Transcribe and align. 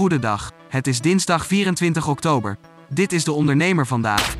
Goedendag. 0.00 0.52
Het 0.68 0.86
is 0.86 1.00
dinsdag 1.00 1.46
24 1.46 2.08
oktober. 2.08 2.58
Dit 2.88 3.12
is 3.12 3.24
de 3.24 3.32
ondernemer 3.32 3.86
vandaag. 3.86 4.36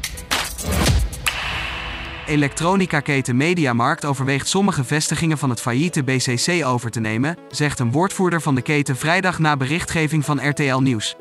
Elektronica-keten 2.26 3.36
Mediamarkt 3.36 4.04
overweegt 4.04 4.48
sommige 4.48 4.84
vestigingen 4.84 5.38
van 5.38 5.50
het 5.50 5.60
failliete 5.60 6.02
BCC 6.02 6.64
over 6.64 6.90
te 6.90 7.00
nemen, 7.00 7.36
zegt 7.48 7.78
een 7.78 7.92
woordvoerder 7.92 8.40
van 8.40 8.54
de 8.54 8.62
keten 8.62 8.96
vrijdag 8.96 9.38
na 9.38 9.56
berichtgeving 9.56 10.24
van 10.24 10.48
RTL 10.48 10.78
Nieuws. 10.78 11.16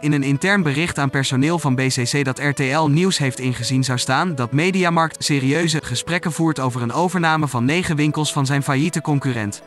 In 0.00 0.12
een 0.12 0.22
intern 0.22 0.62
bericht 0.62 0.98
aan 0.98 1.10
personeel 1.10 1.58
van 1.58 1.74
BCC 1.74 2.24
dat 2.24 2.38
RTL 2.38 2.86
Nieuws 2.86 3.18
heeft 3.18 3.38
ingezien 3.38 3.84
zou 3.84 3.98
staan 3.98 4.34
dat 4.34 4.52
Mediamarkt 4.52 5.24
serieuze 5.24 5.80
gesprekken 5.82 6.32
voert 6.32 6.60
over 6.60 6.82
een 6.82 6.92
overname 6.92 7.48
van 7.48 7.64
negen 7.64 7.96
winkels 7.96 8.32
van 8.32 8.46
zijn 8.46 8.62
failliete 8.62 9.00
concurrent. 9.00 9.62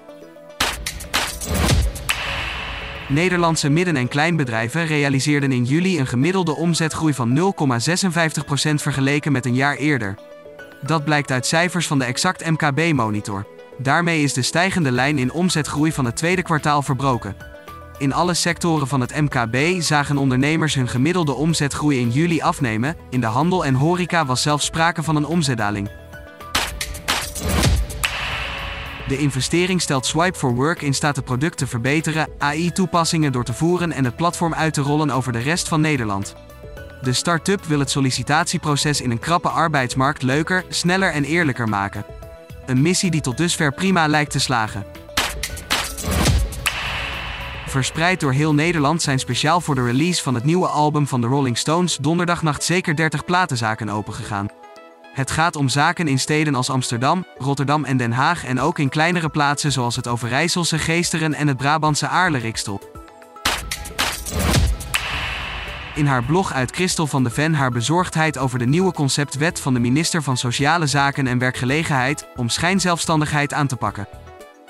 Nederlandse 3.10 3.70
midden- 3.70 3.96
en 3.96 4.08
kleinbedrijven 4.08 4.86
realiseerden 4.86 5.52
in 5.52 5.64
juli 5.64 6.00
een 6.00 6.08
gemiddelde 6.08 6.56
omzetgroei 6.56 7.14
van 7.14 7.34
0,56% 7.34 8.82
vergeleken 8.82 9.32
met 9.32 9.46
een 9.46 9.56
jaar 9.56 9.76
eerder. 9.76 10.16
Dat 10.82 11.04
blijkt 11.04 11.32
uit 11.32 11.46
cijfers 11.46 11.88
van 11.88 12.00
de 12.00 12.06
Exact 12.06 12.50
MKB-monitor. 12.50 13.48
Daarmee 13.78 14.24
is 14.24 14.34
de 14.34 14.42
stijgende 14.42 14.92
lijn 14.92 15.18
in 15.18 15.32
omzetgroei 15.32 15.92
van 15.92 16.06
het 16.06 16.16
tweede 16.16 16.42
kwartaal 16.42 16.82
verbroken. 16.82 17.36
In 17.98 18.14
alle 18.14 18.34
sectoren 18.34 18.88
van 18.88 19.02
het 19.02 19.22
MKB 19.22 19.82
zagen 19.82 20.18
ondernemers 20.18 20.76
hun 20.76 20.88
gemiddelde 20.88 21.34
omzetgroei 21.34 22.00
in 22.00 22.10
juli 22.10 22.42
afnemen, 22.42 22.96
in 23.10 23.20
de 23.20 23.26
handel 23.28 23.66
en 23.66 23.74
horeca 23.74 24.26
was 24.26 24.42
zelfs 24.42 24.66
sprake 24.66 25.04
van 25.04 25.16
een 25.16 25.26
omzetdaling. 25.26 25.90
De 29.14 29.20
investering 29.20 29.82
stelt 29.82 30.06
Swipe 30.06 30.38
for 30.38 30.56
Work 30.56 30.82
in 30.82 30.94
staat 30.94 31.16
het 31.16 31.26
product 31.26 31.58
te 31.58 31.68
verbeteren, 31.68 32.28
AI-toepassingen 32.38 33.32
door 33.32 33.44
te 33.44 33.54
voeren 33.54 33.92
en 33.92 34.06
het 34.06 34.16
platform 34.16 34.54
uit 34.54 34.74
te 34.74 34.82
rollen 34.82 35.10
over 35.10 35.32
de 35.32 35.40
rest 35.40 35.68
van 35.68 35.82
Nederland. 35.82 36.36
De 37.02 37.14
start-up 37.14 37.66
wil 37.66 37.80
het 37.80 37.90
sollicitatieproces 37.90 39.02
in 39.02 39.12
een 39.12 39.20
krappe 39.20 39.50
arbeidsmarkt 39.50 40.22
leuker, 40.22 40.66
sneller 40.70 41.12
en 41.12 41.24
eerlijker 41.24 41.70
maken. 41.70 42.06
Een 42.66 42.82
missie 42.82 43.12
die 43.12 43.22
tot 43.22 43.38
dusver 43.38 43.74
prima 43.74 44.08
lijkt 44.08 44.32
te 44.32 44.40
slagen. 44.40 44.86
Verspreid 47.68 48.20
door 48.20 48.34
heel 48.34 48.54
Nederland 48.54 49.02
zijn 49.02 49.20
speciaal 49.20 49.62
voor 49.62 49.76
de 49.76 49.86
release 49.86 50.24
van 50.24 50.36
het 50.36 50.44
nieuwe 50.44 50.68
album 50.68 51.08
van 51.08 51.22
de 51.22 51.28
Rolling 51.28 51.58
Stones 51.58 51.98
donderdagnacht 51.98 52.64
zeker 52.64 52.96
30 52.96 53.26
platenzaken 53.26 53.90
opengegaan. 53.90 54.63
Het 55.14 55.32
gaat 55.32 55.56
om 55.56 55.70
zaken 55.70 56.08
in 56.08 56.20
steden 56.20 56.56
als 56.56 56.70
Amsterdam, 56.70 57.26
Rotterdam 57.38 57.84
en 57.86 57.98
Den 57.98 58.12
Haag 58.12 58.46
en 58.46 58.60
ook 58.60 58.80
in 58.80 58.90
kleinere 58.90 59.30
plaatsen 59.30 59.72
zoals 59.72 59.96
het 59.96 60.08
Overijsselse 60.08 60.80
Geesteren 60.80 61.34
en 61.34 61.48
het 61.48 61.58
Brabantse 61.58 62.08
Aarle-Rikstel. 62.08 62.82
In 65.96 66.06
haar 66.06 66.24
blog 66.24 66.54
uit 66.54 66.72
Christel 66.72 67.08
van 67.08 67.24
de 67.24 67.30
Ven 67.30 67.54
haar 67.54 67.72
bezorgdheid 67.72 68.38
over 68.38 68.60
de 68.60 68.66
nieuwe 68.66 68.92
conceptwet 68.92 69.60
van 69.60 69.74
de 69.74 69.80
minister 69.80 70.24
van 70.24 70.38
Sociale 70.38 70.88
Zaken 70.88 71.28
en 71.28 71.38
Werkgelegenheid 71.38 72.28
om 72.36 72.50
schijnzelfstandigheid 72.50 73.54
aan 73.54 73.68
te 73.68 73.76
pakken. 73.76 74.08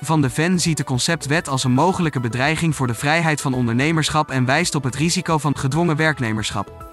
Van 0.00 0.20
de 0.20 0.30
Ven 0.30 0.60
ziet 0.60 0.76
de 0.76 0.84
conceptwet 0.84 1.48
als 1.48 1.64
een 1.64 1.72
mogelijke 1.72 2.20
bedreiging 2.20 2.76
voor 2.76 2.86
de 2.86 2.94
vrijheid 2.94 3.40
van 3.40 3.54
ondernemerschap 3.54 4.30
en 4.30 4.44
wijst 4.44 4.74
op 4.74 4.84
het 4.84 4.94
risico 4.94 5.38
van 5.38 5.56
gedwongen 5.56 5.96
werknemerschap. 5.96 6.92